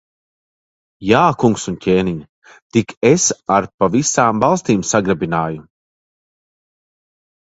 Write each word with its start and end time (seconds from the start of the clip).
Jā, 1.07 1.19
kungs 1.43 1.65
un 1.71 1.75
ķēniņ! 1.83 2.15
Tik 2.77 2.95
es 3.11 3.25
ar 3.57 3.67
pa 3.81 3.91
visām 3.97 4.41
valstīm 4.47 4.81
sagrabināju. 4.93 5.63